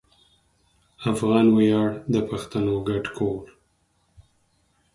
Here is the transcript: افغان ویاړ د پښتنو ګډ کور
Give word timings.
افغان 1.11 1.47
ویاړ 1.57 1.89
د 2.13 2.15
پښتنو 2.29 2.75
ګډ 2.87 3.05
کور 3.17 3.45